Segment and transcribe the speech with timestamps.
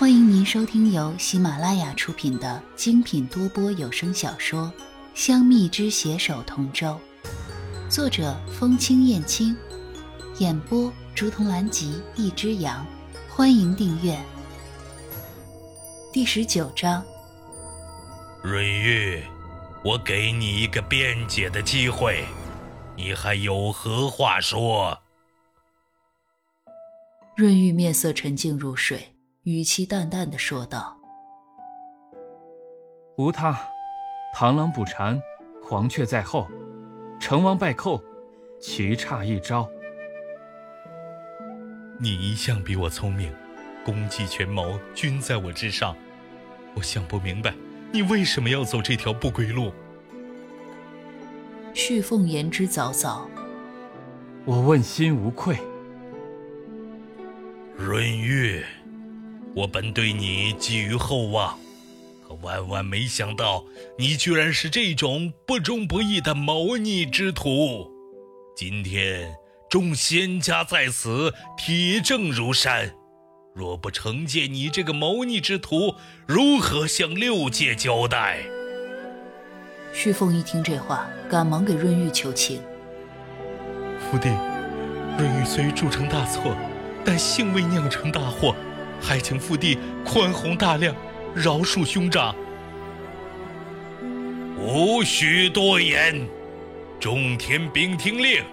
[0.00, 4.72] 欢迎您收听由喜马拉雅出品的精品多播有声小说
[5.14, 6.98] 《香蜜之携手同舟》，
[7.90, 9.54] 作者风清燕青，
[10.38, 12.86] 演播竹筒兰吉一只羊。
[13.28, 14.18] 欢迎订阅。
[16.10, 17.04] 第十九章，
[18.42, 19.22] 润玉，
[19.84, 22.24] 我给你一个辩解的机会，
[22.96, 24.98] 你还有何话说？
[27.36, 29.12] 润玉面色沉静如水。
[29.50, 30.96] 语气淡淡的说道
[33.18, 33.60] ：“无他，
[34.32, 35.20] 螳螂捕蝉，
[35.60, 36.46] 黄雀在后，
[37.18, 38.00] 成王败寇，
[38.60, 39.68] 棋差一招。
[41.98, 43.34] 你一向比我聪明，
[43.84, 45.96] 功绩权谋均在我之上，
[46.76, 47.52] 我想不明白，
[47.90, 49.72] 你为什么要走这条不归路？”
[51.74, 53.26] 旭凤言之凿凿，
[54.44, 55.58] 我问心无愧。
[57.76, 58.64] 润玉。
[59.54, 61.58] 我本对你寄予厚望，
[62.26, 63.64] 可万万没想到，
[63.98, 67.90] 你居然是这种不忠不义的谋逆之徒。
[68.56, 69.34] 今天
[69.68, 72.94] 众仙家在此，铁证如山，
[73.52, 75.96] 若不惩戒你这个谋逆之徒，
[76.28, 78.44] 如何向六界交代？
[79.92, 82.60] 旭凤一听这话，赶忙给润玉求情
[83.98, 84.28] ：“福帝，
[85.18, 86.56] 润玉虽铸成大错，
[87.04, 88.54] 但幸未酿成大祸。”
[89.00, 90.94] 还请父帝宽宏大量，
[91.34, 92.34] 饶恕兄长。
[94.58, 96.28] 无需多言，
[97.00, 98.44] 众天兵听令，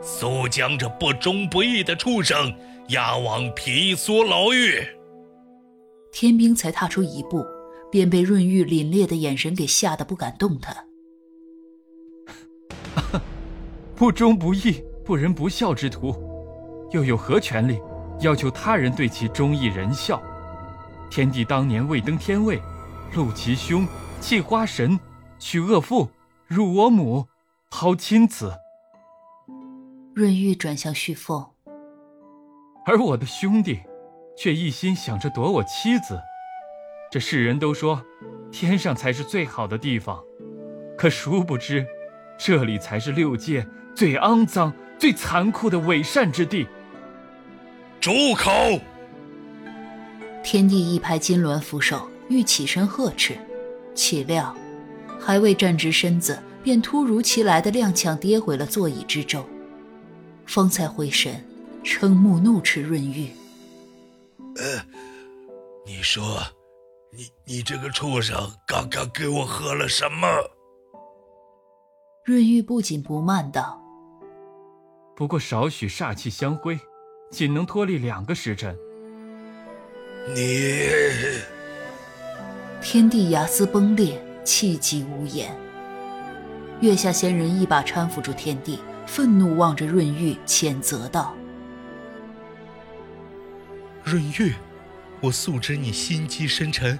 [0.00, 2.54] 速将这不忠不义的畜生
[2.88, 4.86] 押往皮梭牢狱。
[6.12, 7.44] 天兵才踏出一步，
[7.90, 10.76] 便被润玉凛冽的眼神给吓得不敢动弹。
[13.94, 16.14] 不忠不义、不仁不孝之徒，
[16.92, 17.80] 又有何权利？
[18.20, 20.22] 要求他人对其忠义仁孝。
[21.10, 22.60] 天帝当年未登天位，
[23.14, 23.86] 戮其兄，
[24.20, 24.98] 弃花神，
[25.38, 26.10] 娶恶妇，
[26.46, 27.26] 辱我母，
[27.70, 28.52] 抛亲子。
[30.14, 31.46] 润玉转向旭凤，
[32.84, 33.80] 而我的兄弟，
[34.36, 36.20] 却一心想着夺我妻子。
[37.10, 38.04] 这世人都说，
[38.50, 40.20] 天上才是最好的地方，
[40.98, 41.86] 可殊不知，
[42.36, 46.66] 这里才是六界最肮脏、最残酷的伪善之地。
[48.08, 48.50] 住口！
[50.42, 53.36] 天帝一拍金銮扶手，欲起身呵斥，
[53.94, 54.56] 岂料
[55.20, 59.44] 还未站直身子，便突如其来的踉跄跌回了座椅之中，
[60.46, 61.44] 方才回神，
[61.84, 63.28] 瞠目怒斥润玉
[64.56, 64.82] ：“呃，
[65.84, 66.38] 你说，
[67.12, 68.34] 你你这个畜生，
[68.66, 70.26] 刚刚给我喝了什么？”
[72.24, 73.78] 润玉不紧不慢道
[75.14, 76.80] ：“不过少许煞气香灰。”
[77.30, 78.76] 仅能脱离两个时辰。
[80.34, 80.88] 你，
[82.80, 85.54] 天地牙丝崩裂，气急无言。
[86.80, 91.34] 月下仙人一把搀扶住天地，愤怒望着润玉，谴责道
[94.04, 94.54] ：“润玉，
[95.20, 96.98] 我素知你心机深沉，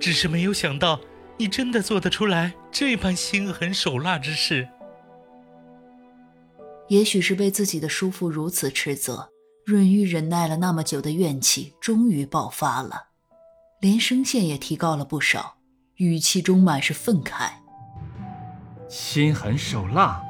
[0.00, 1.00] 只是没有想到
[1.36, 4.68] 你真的做得出来这般心狠手辣之事。
[6.88, 9.30] 也许是被自己的叔父如此斥责。”
[9.68, 13.08] 润玉忍耐了那么久的怨气终于爆发了，
[13.82, 15.56] 连声线也提高了不少，
[15.96, 17.50] 语气中满是愤慨。
[18.88, 20.22] 心狠手辣，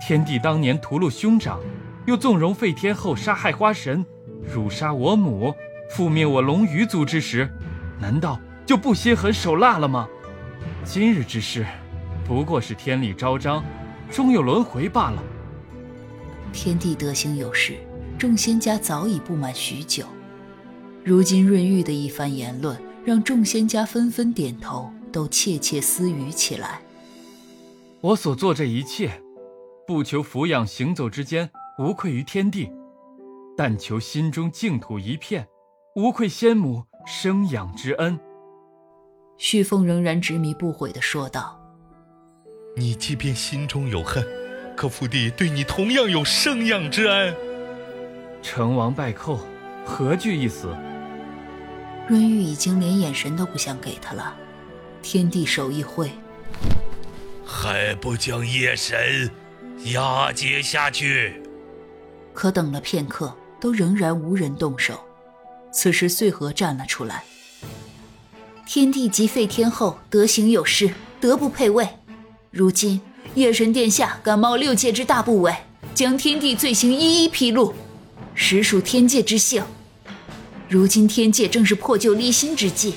[0.00, 1.60] 天帝当年屠戮兄长，
[2.06, 4.02] 又纵容废天后杀害花神，
[4.42, 5.54] 辱杀我母，
[5.90, 7.46] 覆灭我龙鱼族之时，
[8.00, 10.08] 难道就不心狠手辣了吗？
[10.86, 11.66] 今日之事，
[12.26, 13.62] 不过是天理昭彰，
[14.10, 15.22] 终有轮回罢了。
[16.50, 17.76] 天帝德行有失。
[18.16, 20.04] 众仙家早已不满许久，
[21.04, 26.80] 如今润玉的一番言论，让众仙家纷纷点头，都窃窃私语起来。
[28.00, 29.20] 我所做这一切，
[29.86, 32.70] 不求抚养行走之间无愧于天地，
[33.56, 35.46] 但求心中净土一片，
[35.96, 38.18] 无愧仙母生养之恩。
[39.36, 41.60] 旭凤仍然执迷不悔地说道
[42.76, 44.24] ：“你即便心中有恨，
[44.76, 47.34] 可父帝对你同样有生养之恩。”
[48.44, 49.40] 成王败寇，
[49.86, 50.68] 何惧一死？
[52.06, 54.36] 润玉已经连眼神都不想给他了。
[55.02, 56.10] 天地手一挥，
[57.42, 59.30] 还不将夜神
[59.86, 61.42] 押解下去？
[62.34, 65.00] 可等了片刻，都仍然无人动手。
[65.72, 67.24] 此时穗禾站了出来
[68.68, 71.88] ：“天帝即废天后，德行有失，德不配位。
[72.50, 73.00] 如今
[73.34, 75.56] 夜神殿下敢冒六界之大不韪，
[75.94, 77.74] 将天帝罪行一一披露。
[78.34, 79.64] 实属天界之幸。
[80.68, 82.94] 如今天界正是破旧立新之际，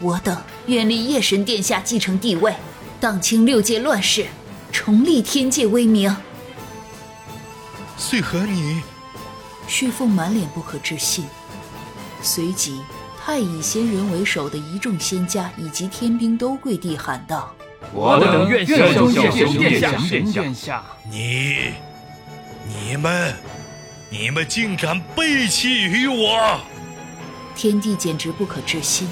[0.00, 0.36] 我等
[0.66, 2.54] 愿立夜神殿下继承帝位，
[3.00, 4.26] 荡清六界乱世，
[4.70, 6.14] 重立天界威名。
[7.96, 8.80] 穗禾，你……
[9.66, 11.26] 旭凤满脸不可置信，
[12.22, 12.80] 随即
[13.20, 17.54] 太乙仙人为首的一众仙家以及天兵都跪地喊道
[17.92, 21.72] ：“我等愿效忠夜神殿下！”你、
[22.66, 23.34] 你们、
[24.10, 26.58] 你们竟敢背弃于我！
[27.54, 29.06] 天帝简直不可置信。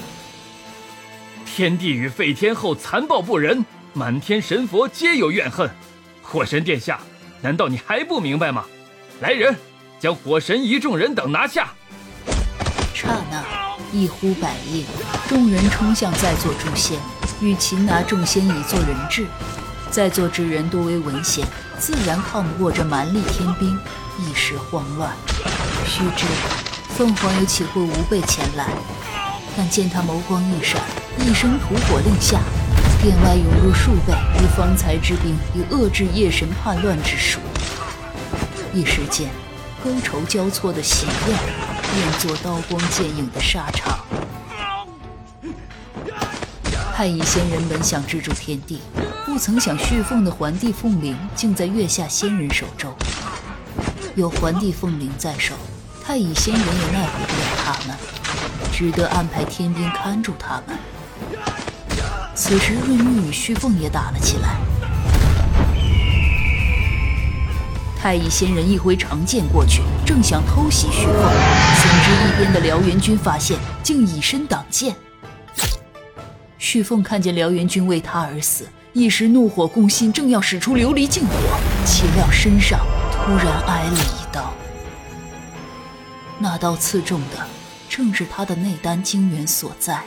[1.44, 3.62] 天帝与废天后残暴不仁，
[3.93, 5.70] 满天神佛皆有怨恨。
[6.22, 6.98] 火神殿下，
[7.43, 8.64] 难道你还不明白吗？
[9.20, 9.54] 来人！
[10.00, 11.75] 将火神一众人等拿下！
[12.94, 13.44] 刹那，
[13.93, 14.87] 一呼百应，
[15.28, 16.98] 众人冲向在座诸仙，
[17.43, 19.26] 欲擒拿众仙以做人质。
[19.96, 21.43] 在座之人多为文仙，
[21.78, 23.78] 自然抗不过这蛮力天兵，
[24.19, 25.10] 一时慌乱。
[25.87, 26.26] 须知，
[26.98, 28.69] 凤凰又岂会无备前来？
[29.56, 30.78] 但见他眸光一闪，
[31.16, 32.43] 一声吐火令下，
[33.00, 37.40] 殿外涌入数倍于方才之兵，以遏制夜神叛乱之术。
[38.75, 39.31] 一时间。
[39.82, 41.38] 勾筹交错的喜宴，
[41.94, 43.98] 变作刀光剑影的沙场。
[46.93, 48.81] 太乙仙人本想制住天地，
[49.37, 52.91] 不曾想续凤的环帝凤翎竟在月下仙人手中。
[54.15, 55.55] 有环帝凤翎在手，
[56.03, 57.94] 太乙仙人也奈何不了他们，
[58.73, 60.79] 只得安排天兵看住他们。
[62.35, 64.56] 此时，润玉与旭凤也打了起来。
[67.94, 74.97] 太乙仙人一挥长剑过去，正想偷袭旭凤，怎知一边的辽元君发现，竟以身挡剑。
[76.56, 81.34] 旭凤看见辽元君为他而死，一时怒火攻心，正要使出琉璃净火，
[81.84, 82.81] 岂料身上
[83.12, 84.54] 突然挨了一刀。
[86.38, 87.46] 那刀刺中的
[87.90, 90.02] 正是他的内丹精元所在。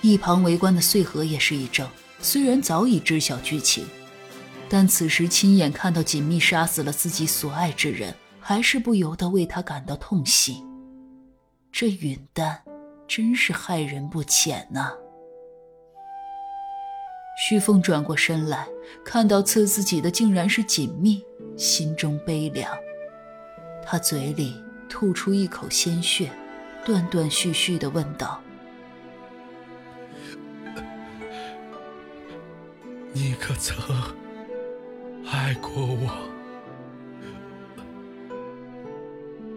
[0.00, 1.88] 一旁围观的穗禾也是一怔，
[2.20, 3.84] 虽然早已知晓剧情。
[4.68, 10.62] 但此时亲眼看到锦觅杀死了自己所爱之人，还是不由得为他感到痛惜。
[11.72, 12.62] 这陨丹
[13.08, 14.92] 真是害人不浅呐！
[17.42, 18.68] 徐凤转过身来，
[19.02, 21.24] 看到刺自己的竟然是锦觅，
[21.56, 22.70] 心中悲凉。
[23.82, 24.54] 他嘴里
[24.90, 26.30] 吐出一口鲜血，
[26.84, 28.38] 断断续续的问道
[33.14, 33.74] ：“你可曾？”
[35.32, 36.10] 爱过我，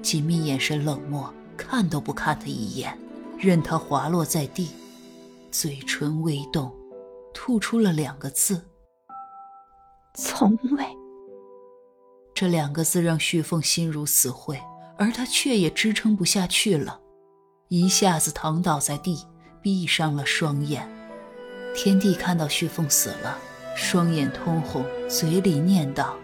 [0.02, 2.98] 锦觅眼神冷漠，看都不看他一眼，
[3.38, 4.70] 任他滑落在地，
[5.52, 6.72] 嘴唇微动，
[7.34, 8.70] 吐出了两个字
[10.16, 10.86] ：“从未。”
[12.34, 14.60] 这两个字让旭凤心如死灰，
[14.98, 17.00] 而他却也支撑不下去了，
[17.68, 19.28] 一下子躺倒在地，
[19.62, 20.88] 闭上了双眼。
[21.76, 23.38] 天帝看到旭凤死了。
[23.76, 26.16] 双眼通红，嘴里念道：“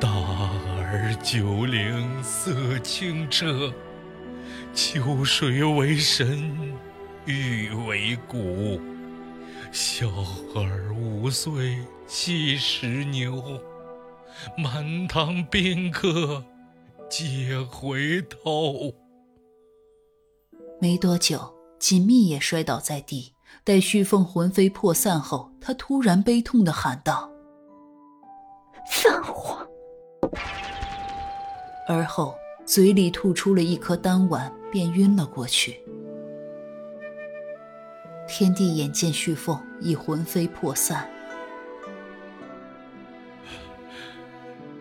[0.00, 3.70] 大而九灵色清澈，
[4.72, 6.74] 秋水为神，
[7.26, 8.80] 玉为骨。
[9.72, 10.08] 小
[10.54, 13.42] 儿五岁七十牛，
[14.56, 16.42] 满堂宾客
[17.08, 18.92] 皆回头。”
[20.80, 23.34] 没多久，锦觅也摔倒在地。
[23.64, 27.30] 待旭凤魂飞魄散后，他突然悲痛的喊道
[28.90, 29.66] ：“父皇！”
[31.86, 32.34] 而后
[32.64, 35.82] 嘴里吐出了一颗丹丸，便晕了过去。
[38.32, 41.10] 天帝眼见旭凤已魂飞魄散，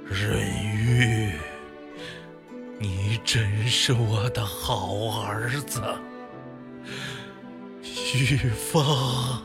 [0.06, 1.34] 润玉，
[2.78, 5.82] 你真是我的好儿子。
[7.82, 9.42] 旭凤，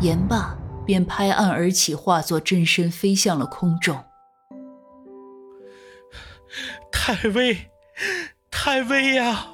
[0.00, 4.04] 言罢，便拍案而起，化作真身飞向了空中。
[6.90, 7.70] 太尉，
[8.70, 9.46] 太尉呀！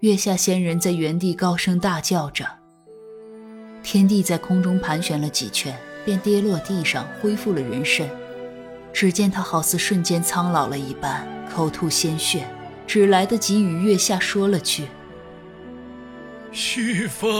[0.00, 2.44] 月下仙人在原地高声大叫着。
[3.80, 5.72] 天帝在空中盘旋了几圈，
[6.04, 8.10] 便跌落地上，恢复了人身。
[8.92, 11.24] 只见他好似瞬间苍老了一般。
[11.48, 12.44] 口吐鲜血，
[12.88, 14.88] 只来得及与月下说了句
[16.50, 17.30] ：“旭凤，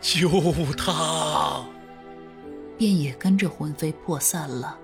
[0.00, 0.30] 救
[0.78, 1.62] 他！”
[2.78, 4.78] 便也跟着魂飞魄散了。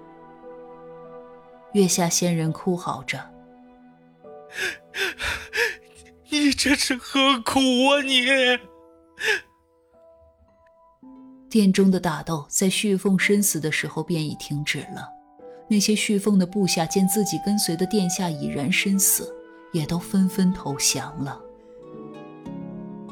[1.72, 3.30] 月下仙人哭嚎着
[6.30, 8.02] ：“你这是何苦啊！
[8.02, 8.26] 你！”
[11.50, 15.08] 殿中的打斗在旭凤身死的时候便已停止了。
[15.70, 19.34] 那些旭凤的部下见自己跟随的殿下已然身死，
[19.72, 21.38] 也都纷纷投降了。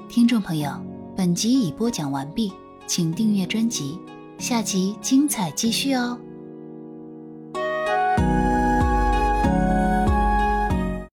[0.08, 0.70] 听众朋友，
[1.14, 2.50] 本集已播讲完毕，
[2.86, 3.98] 请订阅专辑，
[4.38, 6.18] 下集精彩继续哦。